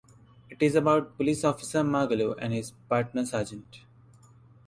It 0.49 0.63
is 0.63 0.73
about 0.73 1.15
police 1.15 1.43
officer 1.43 1.83
Margallo 1.83 2.33
and 2.39 2.51
his 2.55 2.71
partner 2.89 3.21
Sgt. 3.21 3.81